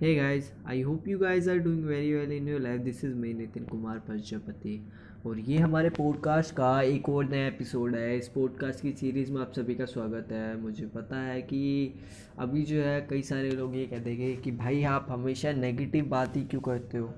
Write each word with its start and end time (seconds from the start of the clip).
Hey 0.00 0.16
guys, 0.16 0.50
I 0.66 0.82
hope 0.82 1.06
you 1.06 1.18
guys 1.18 1.46
are 1.46 1.60
doing 1.60 1.86
very 1.86 2.12
well 2.16 2.30
in 2.32 2.48
your 2.48 2.58
life. 2.58 2.80
This 2.84 3.02
is 3.04 3.12
me 3.14 3.34
Nitin 3.34 3.64
Kumar 3.64 3.98
Prajapati 3.98 4.86
और 5.26 5.38
ये 5.38 5.58
हमारे 5.58 5.90
podcast 5.90 6.54
का 6.54 6.82
एक 6.82 7.08
और 7.08 7.24
नया 7.24 7.46
एपिसोड 7.46 7.94
है। 7.94 8.18
इस 8.18 8.28
पॉडकास्ट 8.28 8.80
की 8.80 8.92
सीरीज़ 8.92 9.32
में 9.32 9.40
आप 9.40 9.52
सभी 9.52 9.74
का 9.74 9.84
स्वागत 9.84 10.32
है। 10.32 10.60
मुझे 10.60 10.86
पता 10.86 11.16
है 11.16 11.42
कि 11.42 11.94
अभी 12.38 12.62
जो 12.62 12.76
है 12.76 13.06
कई 13.10 13.22
सारे 13.22 13.50
लोग 13.50 13.76
ये 13.76 13.86
कहते 13.86 14.12
हैं 14.12 14.42
कि 14.42 14.50
भाई 14.50 14.82
आप 14.82 15.06
हमेशा 15.10 15.52
नेगेटिव 15.52 16.04
बात 16.04 16.36
ही 16.36 16.42
क्यों 16.44 16.60
करते 16.60 16.98
हो? 16.98 17.08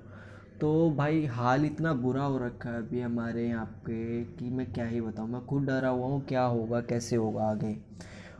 तो 0.61 0.91
भाई 0.91 1.25
हाल 1.25 1.65
इतना 1.65 1.93
बुरा 1.93 2.23
हो 2.23 2.37
रखा 2.37 2.69
है 2.69 2.77
अभी 2.77 3.01
हमारे 3.01 3.47
यहाँ 3.47 3.65
पे 3.65 4.23
कि 4.23 4.49
मैं 4.49 4.73
क्या 4.73 4.85
ही 4.85 5.01
बताऊँ। 5.01 5.29
मैं 5.29 5.45
खुद 5.45 5.63
डरा 5.63 5.89
हुआ 5.89 6.07
हूँ 6.07 6.25
क्या 6.25 6.43
होगा 6.43 6.81
कैसे 6.81 7.15
होगा 7.15 7.43
आगे। 7.43 7.77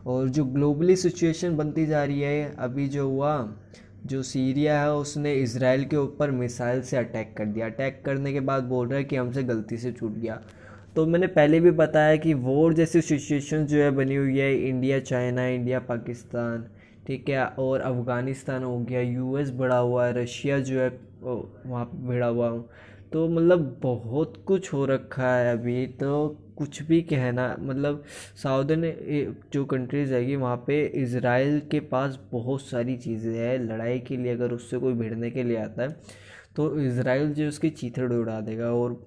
और 0.06 0.28
जो 0.28 0.44
ग्लोबली 0.44 0.96
सिचुएशन 0.96 1.56
बनती 1.56 1.86
जा 1.86 2.04
रही 2.04 2.20
है 2.20 2.54
अभी 2.58 2.88
जो 2.88 3.08
हुआ 3.08 3.54
जो 4.08 4.22
सीरिया 4.22 4.80
है, 4.80 4.92
उसने 4.92 5.34
इसराइल 5.34 5.84
के 5.84 5.96
ऊपर 5.96 6.30
मिसाइल 6.30 6.80
से 6.82 6.96
अटैक 6.96 7.34
कर 7.36 7.46
दिया। 7.46 7.66
अटैक 7.66 8.02
करने 8.04 8.32
के 8.32 8.40
बाद 8.40 8.64
बोल 8.64 8.88
रहा 8.88 8.98
है 8.98 9.04
कि 9.04 9.16
हमसे 9.16 9.42
गलती 9.42 9.76
से 9.76 9.92
छूट 9.92 10.12
गया। 10.12 10.40
तो 10.96 11.06
मैंने 11.06 11.26
पहले 11.28 11.60
भी 11.60 11.70
बताया 11.70 12.16
कि 12.16 12.34
वॉर 12.36 12.74
जैसी 12.74 13.00
सिचुएशन 13.00 13.66
जो 13.66 13.78
है 13.78 13.90
बनी 13.90 14.14
हुई 14.14 14.38
है, 14.38 14.54
इंडिया, 14.68 14.98
चाइना, 15.00 15.46
इंडिया, 15.46 15.78
पाकिस्तान, 15.80 16.64
ठीक 17.06 17.28
है, 17.28 17.44
और 17.44 17.80
अफ़गानिस्तान 17.80 18.62
हो 18.64 18.78
गया, 18.80 19.00
यूएस 19.00 19.50
बढ़ा 19.50 19.76
हुआ 19.76 20.06
है, 20.06 20.22
रशिया 20.22 20.58
जो 20.60 20.80
है 20.80 20.88
वहाँ 21.22 21.84
पर 21.84 22.08
भिड़ा 22.08 22.26
हुआ 22.26 22.48
हूँ। 22.48 22.68
तो 23.12 23.28
मतलब 23.28 23.78
बहुत 23.82 24.42
कुछ 24.46 24.72
हो 24.72 24.84
रखा 24.86 25.34
है 25.34 25.52
अभी 25.52 25.86
तो 26.00 26.28
कुछ 26.58 26.82
भी 26.82 27.00
कहना 27.02 27.54
मतलब 27.60 28.02
साउदर्न 28.42 28.82
जो 29.52 29.64
कंट्रीज़ 29.64 30.14
है 30.14 30.36
वहाँ 30.36 30.56
पे 30.66 30.80
इसराइल 31.02 31.60
के 31.70 31.80
पास 31.82 32.18
बहुत 32.32 32.62
सारी 32.62 32.96
चीज़ें 32.98 33.34
हैं, 33.34 33.58
लड़ाई 33.60 33.98
के 34.00 34.16
लिए 34.16 34.32
अगर 34.32 34.52
उससे 34.52 34.78
कोई 34.78 34.94
भिड़ने 34.94 35.30
के 35.30 35.42
लिए 35.42 35.56
आता 35.56 35.82
है 35.82 35.96
तो 36.56 36.78
इसराइल 36.80 37.32
जो 37.34 37.48
उसकी 37.48 37.70
चीथड़ 37.72 38.12
उड़ा 38.12 38.40
देगा 38.40 38.70
और 38.72 39.00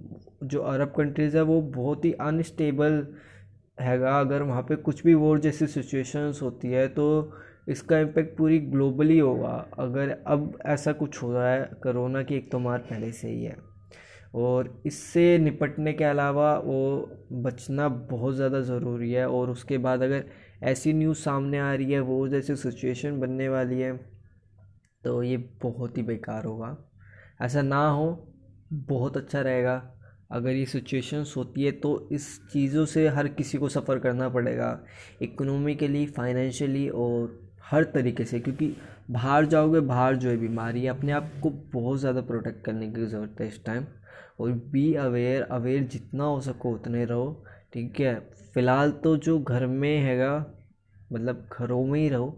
जो 0.43 0.61
अरब 0.63 0.93
कंट्रीज़ 0.97 1.37
है, 1.37 1.41
वो 1.43 1.61
बहुत 1.61 2.05
ही 2.05 2.11
अनस्टेबल 2.21 3.05
हैगा। 3.81 4.19
अगर 4.19 4.41
वहाँ 4.43 4.61
पे 4.63 4.75
कुछ 4.77 5.03
भी 5.05 5.13
वॉर 5.15 5.39
जैसी 5.39 5.67
सिचुएशंस 5.67 6.39
होती 6.41 6.67
है 6.69 6.87
तो 6.89 7.07
इसका 7.69 7.99
इम्पेक्ट 7.99 8.37
पूरी 8.37 8.59
ग्लोबली 8.59 9.17
होगा। 9.19 9.53
अगर 9.79 10.17
अब 10.27 10.57
ऐसा 10.67 10.91
कुछ 10.93 11.21
हो 11.23 11.33
रहा 11.33 11.51
है 11.51 11.69
कोरोना 11.83 12.23
की 12.23 12.35
एक 12.35 12.51
तो 12.51 12.59
मार 12.59 12.79
पहले 12.81 13.11
से 13.11 13.27
ही 13.27 13.43
है। 13.43 13.55
और 14.33 14.81
इससे 14.85 15.37
निपटने 15.37 15.93
के 15.93 16.03
अलावा 16.03 16.53
वो 16.57 17.09
बचना 17.43 17.87
बहुत 17.89 18.35
ज़्यादा 18.35 18.61
ज़रूरी 18.61 19.11
है 19.11 19.27
और 19.29 19.49
उसके 19.49 19.77
बाद 19.77 20.03
अगर 20.03 20.23
ऐसी 20.63 20.93
न्यूज़ 20.93 21.17
सामने 21.19 21.59
आ 21.59 21.73
रही 21.73 21.91
है, 21.91 21.99
वो 21.99 22.27
जैसी 22.27 22.55
सिचुएशन 22.55 23.19
बनने 23.19 23.49
वाली 23.49 23.79
है 23.81 23.95
तो 25.03 25.21
ये 25.23 25.37
बहुत 25.63 25.97
ही 25.97 26.03
बेकार 26.03 26.45
होगा। 26.45 26.77
ऐसा 27.41 27.61
ना 27.61 27.87
हो, 27.87 28.27
बहुत 28.73 29.17
अच्छा 29.17 29.41
रहेगा। 29.41 29.81
अगर 30.31 30.51
ये 30.51 30.65
सिचुएशंस 30.65 31.33
होती 31.37 31.63
है 31.63 31.71
तो 31.73 32.09
इस 32.11 32.27
चीज़ों 32.51 32.85
से 32.85 33.07
हर 33.07 33.27
किसी 33.29 33.57
को 33.57 33.69
सफ़र 33.69 33.99
करना 33.99 34.29
पड़ेगा 34.29 34.79
इकोनॉमिकली 35.21 36.05
फाइनेंशियली 36.07 36.87
और 36.89 37.39
हर 37.63 37.83
तरीके 37.85 38.25
से, 38.25 38.39
क्योंकि 38.39 38.75
बाहर 39.11 39.45
जाओगे, 39.45 39.79
बाहर 39.81 40.15
जो 40.15 40.29
है 40.29 40.37
बीमारी 40.37 40.81
है, 40.83 40.89
अपने 40.89 41.11
आप 41.11 41.31
को 41.43 41.49
बहुत 41.73 41.99
ज़्यादा 41.99 42.21
प्रोटेक्ट 42.21 42.63
करने 42.65 42.89
की 42.91 43.05
ज़रूरत 43.05 43.41
है 43.41 43.47
इस 43.47 43.63
टाइम 43.65 43.85
और 44.39 44.51
बी 44.71 44.93
अवेयर 44.95 45.41
अवेयर 45.51 45.83
जितना 45.83 46.23
हो 46.23 46.39
सको 46.41 46.71
उतने 46.71 47.03
रहो, 47.05 47.43
ठीक 47.73 47.99
है? 47.99 48.15
फ़िलहाल 48.53 48.91
तो 49.03 49.15
जो 49.17 49.37
घर 49.39 49.65
में 49.67 49.97
हैगा 49.97 50.33
मतलब 51.13 51.47
घरों 51.53 51.83
में 51.85 51.99
ही 51.99 52.07
रहो, 52.09 52.37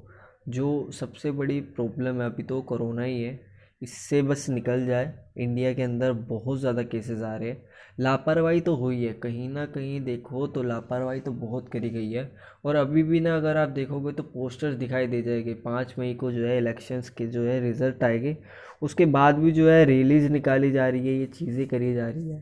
जो 0.49 0.89
सबसे 0.91 1.31
बड़ी 1.31 1.59
प्रॉब्लम 1.61 2.21
है 2.21 2.25
अभी 2.25 2.43
तो 2.43 2.61
कोरोना 2.61 3.03
ही 3.03 3.21
है। 3.23 3.39
इससे 3.81 4.21
बस 4.21 4.49
निकल 4.49 4.85
जाए। 4.85 5.13
इंडिया 5.37 5.73
के 5.73 5.83
अंदर 5.83 6.11
बहुत 6.27 6.59
ज़्यादा 6.59 6.83
केसेस 6.83 7.21
आ 7.21 7.35
रहे 7.35 7.49
हैं। 7.49 7.63
लापरवाही 7.97 8.61
तो 8.61 8.75
हुई 8.75 9.03
है। 9.03 9.13
कहीं 9.13 9.47
ना 9.49 9.65
कहीं 9.65 9.99
देखो 10.01 10.45
तो 10.47 10.63
लापरवाही 10.63 11.19
तो 11.21 11.31
बहुत 11.33 11.69
करी 11.69 11.89
गई 11.89 12.11
है। 12.11 12.31
और 12.65 12.75
अभी 12.75 13.03
भी 13.03 13.19
ना 13.19 13.35
अगर 13.35 13.57
आप 13.57 13.69
देखोगे 13.69 14.11
तो 14.11 14.23
पोस्टर्स 14.23 14.75
दिखाई 14.75 15.07
दे 15.07 15.21
जाएँगे। 15.21 15.53
पाँच 15.55 15.93
मई 15.99 16.13
को 16.13 16.31
जो 16.31 16.45
है 16.47 16.57
इलेक्शंस 16.57 17.09
के 17.09 17.27
जो 17.27 17.43
है 17.43 17.59
रिज़ल्ट 17.61 18.03
आएँगे। 18.03 18.37
उसके 18.81 19.05
बाद 19.07 19.35
भी 19.35 19.51
जो 19.51 19.69
है 19.69 19.83
रिलीज़ 19.85 20.31
निकाली 20.31 20.71
जा 20.71 20.87
रही 20.87 21.07
है, 21.07 21.13
ये 21.13 21.25
चीज़ें 21.27 21.67
करी 21.67 21.93
जा 21.93 22.09
रही 22.09 22.29
है। 22.29 22.41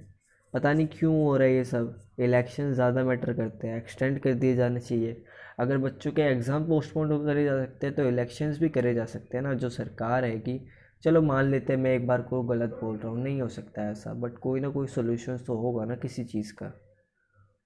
पता 0.53 0.73
नहीं 0.73 0.87
क्यों 0.89 1.13
हो 1.15 1.35
रहा 1.37 1.47
है 1.47 1.55
ये 1.55 1.63
सब। 1.63 1.99
इलेक्शन 2.19 2.73
ज़्यादा 2.73 3.03
मैटर 3.03 3.33
करते 3.33 3.67
हैं। 3.67 3.77
एक्सटेंड 3.77 4.19
कर 4.19 4.33
दिए 4.33 4.55
जाने 4.55 4.79
चाहिए। 4.79 5.21
अगर 5.59 5.77
बच्चों 5.77 6.11
के 6.11 6.21
एग्ज़ाम 6.21 6.65
पोस्टपोन 6.67 7.09
करे 7.25 7.43
जा 7.45 7.57
सकते 7.59 7.87
हैं 7.87 7.95
तो 7.95 8.03
इलेक्शंस 8.03 8.59
भी 8.59 8.69
करे 8.69 8.93
जा 8.93 9.05
सकते 9.05 9.37
हैं 9.37 9.43
ना। 9.43 9.53
जो 9.53 9.69
सरकार 9.69 10.25
है 10.25 10.37
कि 10.39 10.59
चलो 11.03 11.21
मान 11.21 11.45
लेते 11.45 11.73
हैं 11.73 11.79
मैं 11.79 11.93
एक 11.95 12.07
बार 12.07 12.21
को 12.21 12.41
गलत 12.43 12.77
बोल 12.81 12.97
रहा 12.97 13.11
हूँ, 13.11 13.21
नहीं 13.23 13.41
हो 13.41 13.47
सकता 13.47 13.89
ऐसा 13.91 14.13
बट 14.13 14.37
कोई 14.37 14.59
ना 14.59 14.69
कोई 14.69 14.87
सोल्यूशन 14.87 15.37
तो 15.37 15.55
होगा 15.55 15.85
ना 15.85 15.95
किसी 15.95 16.23
चीज़ 16.23 16.53
का। 16.53 16.71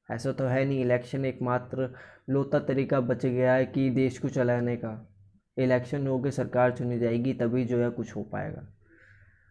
ऐसा 0.09 0.31
तो 0.31 0.44
है 0.44 0.63
नहीं 0.66 0.81
इलेक्शन 0.81 1.25
एकमात्र 1.25 1.90
लोता 2.29 2.59
तरीका 2.59 3.00
बच 3.00 3.25
गया 3.25 3.53
है 3.53 3.66
कि 3.66 3.90
देश 3.90 4.18
को 4.18 4.29
चलाने 4.29 4.75
का। 4.75 5.12
इलेक्शन 5.57 6.07
हो 6.07 6.19
के 6.19 6.31
सरकार 6.31 6.72
चुनी 6.72 7.00
जाएगी, 7.00 7.34
तभी 7.34 7.66
जो 7.66 7.78
है 7.78 7.90
कुछ 7.90 8.16
हो 8.16 8.23
पाएगा। 8.23 8.68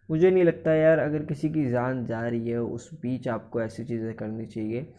मुझे 0.09 0.31
नहीं 0.31 0.43
लगता 0.43 0.73
यार, 0.73 0.99
अगर 0.99 1.23
किसी 1.23 1.49
की 1.49 1.65
जान 1.65 2.05
जा 2.05 2.27
रही 2.27 2.49
है, 2.49 2.57
उस 2.57 2.89
बीच 2.93 3.27
आपको 3.27 3.61
ऐसी 3.61 3.85
चीज़ें 3.85 4.13
करनी 4.13 4.45
चाहिए। 4.45 4.93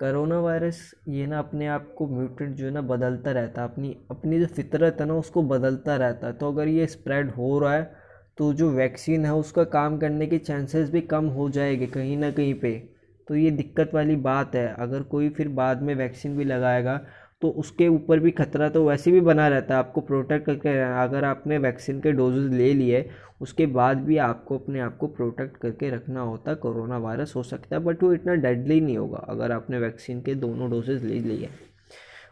करोना 0.00 0.40
वायरस, 0.40 0.94
ये 1.08 1.26
ना 1.26 1.38
अपने 1.38 1.66
आप 1.66 1.94
को 1.98 2.06
म्यूटेंट 2.08 2.54
जो 2.56 2.64
है 2.66 2.70
ना 2.70 2.80
बदलता 2.82 3.32
रहता 3.32 3.62
है 3.62 3.68
अपनी 3.68 3.96
अपनी 4.10 4.40
जो 4.40 4.46
फितरत 4.46 4.96
है 5.00 5.06
ना, 5.06 5.14
उसको 5.14 5.42
बदलता 5.42 5.96
रहता। 5.96 6.26
है 6.26 6.32
तो 6.32 6.52
अगर 6.52 6.68
ये 6.68 6.86
स्प्रेड 6.86 7.30
हो 7.30 7.58
रहा 7.58 7.74
है 7.74 7.99
तो 8.40 8.52
जो 8.52 8.68
वैक्सीन 8.70 9.24
है, 9.24 9.32
उसका 9.34 9.62
काम 9.64 9.96
करने 9.98 10.26
के 10.26 10.36
चांसेस 10.38 10.90
भी 10.90 11.00
कम 11.00 11.24
हो 11.28 11.48
जाएँगे 11.50 11.86
कहीं 11.86 12.16
ना 12.16 12.30
कहीं 12.30 12.54
पे। 12.54 12.72
तो 13.28 13.34
ये 13.36 13.50
दिक्कत 13.50 13.90
वाली 13.94 14.14
बात 14.18 14.54
है। 14.54 14.66
अगर 14.74 15.02
कोई 15.02 15.28
फिर 15.28 15.48
बाद 15.48 15.82
में 15.82 15.94
वैक्सीन 15.94 16.36
भी 16.36 16.44
लगाएगा 16.44 16.96
तो 17.42 17.48
उसके 17.50 17.88
ऊपर 17.88 18.20
भी 18.20 18.30
खतरा 18.30 18.68
तो 18.68 18.84
वैसे 18.88 19.10
भी 19.10 19.20
बना 19.20 19.48
रहता 19.48 19.74
है। 19.74 19.78
आपको 19.78 20.00
प्रोटेक्ट 20.00 20.46
करके 20.46 20.68
अगर 21.02 21.24
आपने 21.24 21.58
वैक्सीन 21.58 22.00
के 22.00 22.12
डोजेज 22.12 22.52
ले 22.52 22.72
लिए, 22.74 23.08
उसके 23.40 23.66
बाद 23.68 23.98
भी 23.98 24.16
आपको 24.18 24.58
अपने 24.58 24.80
आप 24.80 24.96
को 24.96 25.06
प्रोटेक्ट 25.08 25.56
करके 25.56 25.90
रखना 25.90 26.20
होता। 26.20 26.54
कोरोना 26.54 26.98
वायरस 26.98 27.32
हो 27.36 27.42
सकता 27.42 27.76
है 27.76 27.82
बट 27.82 28.02
वो 28.02 28.12
इतना 28.12 28.34
डेडली 28.36 28.80
नहीं 28.80 28.96
होगा, 28.96 29.18
अगर 29.18 29.52
आपने 29.52 29.78
वैक्सीन 29.78 30.20
के 30.20 30.34
दोनों 30.36 30.70
डोजेज 30.70 31.04
ले 31.04 31.18
लिए। 31.18 31.48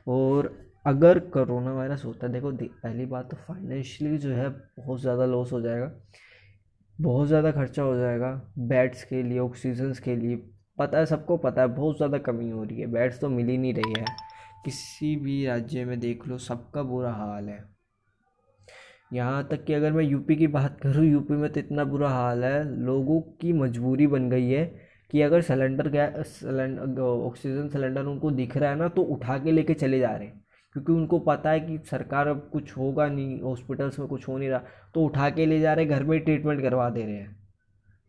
और 0.08 0.52
अगर 0.88 1.18
करोना 1.34 1.72
वायरस 1.72 2.04
होता 2.04 2.26
है, 2.26 2.32
देखो 2.32 2.50
पहली 2.52 3.06
बात 3.06 3.30
तो 3.30 3.36
फाइनेंशियली 3.38 4.18
जो 4.18 4.30
है, 4.30 4.48
बहुत 4.48 5.00
ज़्यादा 5.00 5.24
लॉस 5.26 5.52
हो 5.52 5.60
जाएगा। 5.60 5.90
बहुत 6.98 7.28
ज़्यादा 7.28 7.50
खर्चा 7.52 7.82
हो 7.82 7.96
जाएगा 7.96 8.30
बेड्स 8.60 9.02
के 9.04 9.22
लिए 9.22 9.38
ऑक्सीजन 9.38 9.92
के 10.04 10.16
लिए। 10.16 10.36
पता 10.78 10.98
है, 10.98 11.06
सबको 11.06 11.36
पता 11.38 11.62
है, 11.62 11.68
बहुत 11.68 11.96
ज़्यादा 11.96 12.18
कमी 12.20 12.50
हो 12.50 12.62
रही 12.64 12.80
है। 12.80 12.86
बेड्स 12.88 13.20
तो 13.20 13.28
मिल 13.28 13.48
ही 13.48 13.58
नहीं 13.58 13.74
रही 13.74 13.92
है। 13.98 14.04
किसी 14.64 15.14
भी 15.16 15.44
राज्य 15.46 15.84
में 15.84 15.98
देख 16.00 16.26
लो, 16.28 16.38
सबका 16.38 16.82
बुरा 16.84 17.12
हाल 17.12 17.48
है। 17.48 17.62
यहाँ 19.12 19.46
तक 19.48 19.64
कि 19.64 19.74
अगर 19.74 19.92
मैं 19.92 20.04
यूपी 20.04 20.36
की 20.36 20.46
बात 20.48 20.78
करूँ 20.82 21.04
यूपी 21.04 21.34
में 21.34 21.48
तो 21.52 21.60
इतना 21.60 21.84
बुरा 21.84 22.08
हाल 22.10 22.44
है। 22.44 22.64
लोगों 22.76 23.20
की 23.40 23.52
मजबूरी 23.54 24.06
बन 24.06 24.28
गई 24.30 24.48
है 24.48 24.64
कि 25.12 25.22
अगर 25.22 25.40
सिलेंडर 25.42 25.88
गैस 25.90 26.40
ऑक्सीजन 26.44 27.68
सिलेंडर 27.68 28.04
उनको 28.04 28.30
दिख 28.32 28.56
रहा 28.56 28.70
है 28.70 28.76
ना 28.76 28.88
तो 28.88 29.02
उठा 29.04 29.38
के 29.38 29.52
लेके 29.52 29.74
चले 29.74 29.98
जा 29.98 30.10
रहे 30.10 30.28
हैं। 30.28 30.44
क्योंकि 30.72 30.92
उनको 30.92 31.18
पता 31.18 31.50
है 31.50 31.60
कि 31.60 31.78
सरकार 31.78 32.28
अब 32.28 32.50
कुछ 32.52 32.76
होगा 32.76 33.06
नहीं 33.08 33.40
हॉस्पिटल्स 33.40 33.98
में 33.98 34.08
कुछ 34.08 34.28
हो 34.28 34.38
नहीं 34.38 34.48
रहा 34.48 34.62
तो 34.94 35.02
उठा 35.02 35.30
के 35.30 35.46
ले 35.46 35.60
जा 35.60 35.72
रहे 35.74 35.86
घर 35.86 36.04
में 36.04 36.20
ट्रीटमेंट 36.20 36.62
करवा 36.62 36.90
दे 36.90 37.02
रहे 37.02 37.16
हैं। 37.16 37.36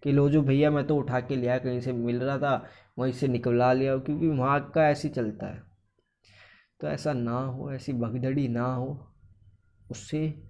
कि 0.03 0.11
लो 0.11 0.29
जो 0.29 0.41
भैया, 0.41 0.71
मैं 0.71 0.87
तो 0.87 0.95
उठा 0.95 1.19
के 1.19 1.35
लिया 1.35 1.57
कहीं 1.57 1.79
से 1.81 1.93
मिल 1.93 2.19
रहा 2.19 2.37
था, 2.37 2.65
वहीं 2.99 3.13
से 3.13 3.27
निकलवा 3.27 3.73
लिया, 3.73 3.97
क्योंकि 3.97 4.27
वहाँ 4.27 4.71
का 4.75 4.89
ऐसे 4.89 5.09
चलता 5.09 5.47
है। 5.47 5.63
तो 6.79 6.87
ऐसा 6.87 7.13
ना 7.13 7.39
हो, 7.39 7.71
ऐसी 7.71 7.93
भगदड़ी 7.93 8.47
ना 8.47 8.73
हो, 8.73 9.13
उससे 9.91 10.43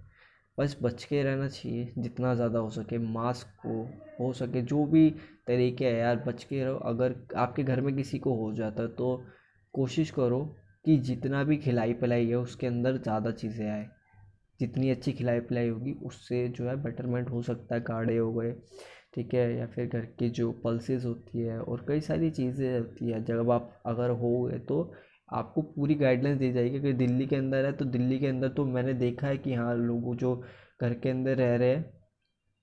बस 0.60 0.78
बच 0.82 1.04
के 1.04 1.24
रहना 1.24 1.48
चाहिए, 1.48 1.94
जितना 1.98 2.36
ज़्यादा 2.36 2.60
हो 2.60 2.70
सके 2.70 2.98
मास्क 2.98 3.48
को, 3.66 3.84
हो 4.20 4.34
सके, 4.34 4.62
जो 4.62 4.86
भी 4.86 5.10
तरीके 5.48 5.86
है 5.86 6.00
यार, 6.00 6.16
बच 6.28 6.44
के 6.44 6.64
रहो। 6.64 6.76
अगर 6.76 7.16
आपके 7.38 7.64
घर 7.64 7.82
में 7.82 7.96
किसी 7.96 8.20
को 8.20 8.36
हो 8.36 8.54
जाता 8.54 8.84
है 8.84 8.90
तो 8.90 9.26
कोशिश 9.74 10.12
करो 10.12 10.56
कि 10.90 10.98
जितना 10.98 11.44
भी 11.44 11.56
खिलाई 11.58 11.94
पिलाई 11.94 12.28
है, 12.28 12.36
उसके 12.36 12.68
अंदर 12.68 12.98
ज़्यादा 12.98 13.32
चीज़ें 13.32 13.68
आए। 13.70 13.86
जितनी 14.60 14.90
अच्छी 14.90 15.12
खिलाई 15.14 15.40
पिलाई 15.40 15.68
होगी, 15.70 15.92
उससे 16.04 16.48
जो 16.48 16.70
है 16.70 16.76
बेटरमेंट 16.84 17.30
हो 17.30 17.42
सकता 17.42 17.76
है 17.76 17.82
काढ़े 17.82 18.18
हो 18.18 18.32
गए, 18.34 18.52
ठीक 19.14 19.34
है, 19.34 19.58
या 19.58 19.68
फिर 19.68 19.88
घर 19.88 20.06
की 20.20 20.30
जो 20.30 20.52
पल्सेस 20.64 21.06
होती 21.06 21.40
है 21.40 21.60
और 21.60 21.86
कई 21.88 22.02
सारी 22.02 22.30
चीज़ें 22.32 22.80
होती 22.80 23.12
है। 23.12 23.24
जब 23.26 23.52
आप 23.52 23.72
अगर 23.86 24.10
हो 24.10 24.42
गए 24.44 24.60
तो 24.60 24.82
आपको 25.34 25.62
पूरी 25.62 25.96
गाइडलाइंस 25.96 26.40
दी 26.40 26.52
जाएगी 26.52 26.78
अगर 26.78 26.94
दिल्ली 26.94 27.28
के 27.28 27.36
अंदर 27.36 27.66
है 27.66 27.72
तो 27.74 27.86
दिल्ली 27.86 28.20
के 28.20 28.28
अंदर 28.28 28.50
तो 28.50 28.66
मैंने 28.66 28.94
देखा 28.96 29.28
है 29.28 29.38
कि 29.38 29.54
हाँ 29.54 29.76
लोग 29.76 30.16
जो 30.16 30.36
घर 30.82 30.94
के 30.94 31.10
अंदर 31.10 31.38
रह 31.38 31.56
रहे 31.56 31.70
हैं 31.70 31.84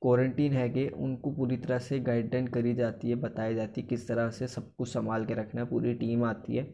क्वारंटीन 0.03 0.53
है 0.53 0.69
कि 0.71 0.89
उनको 0.89 1.31
पूरी 1.31 1.57
तरह 1.57 1.79
से 1.79 2.01
गाइडलाइन 2.01 2.47
करी 2.47 2.75
जाती 2.75 3.09
है, 3.09 3.15
बताई 3.15 3.55
जाती 3.55 3.81
है, 3.81 3.87
किस 3.87 4.09
तरह 4.09 4.31
से 4.31 4.47
सब 4.49 4.75
कुछ 4.75 4.89
संभाल 4.89 5.25
के 5.25 5.35
रखना 5.35 5.61
है, 5.61 5.67
पूरी 5.67 5.95
टीम 5.95 6.25
आती 6.25 6.57
है। 6.57 6.65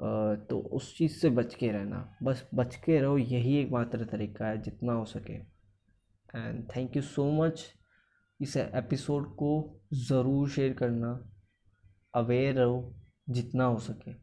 तो 0.00 0.58
उस 0.72 0.96
चीज़ 0.96 1.16
से 1.18 1.30
बच 1.30 1.54
के 1.54 1.70
रहना। 1.72 2.16
बस 2.22 2.48
बच 2.54 2.76
के 2.76 3.00
रहो, 3.00 3.18
यही 3.18 3.56
एक 3.56 3.70
मात्र 3.70 4.04
तरीका 4.04 4.46
है, 4.46 4.60
जितना 4.62 4.92
हो 4.92 5.04
सके। 5.04 5.32
And 5.32 6.64
thank 6.76 6.96
you 6.96 7.02
so 7.02 7.30
much 7.32 7.64
इस 8.40 8.56
एपिसोड 8.56 9.34
को 9.36 9.80
ज़रूर 9.94 10.48
शेयर 10.48 10.72
करना। 10.72 11.12
अवेयर 12.14 12.54
रहो, 12.54 12.94
जितना 13.30 13.64
हो 13.64 13.78
सके। 13.78 14.14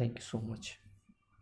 थैंक 0.00 0.12
यू 0.12 0.22
सो 0.22 0.38
मच 0.38 0.76